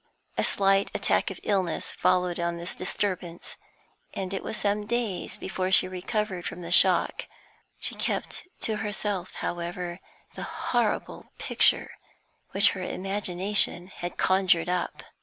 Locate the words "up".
14.69-15.03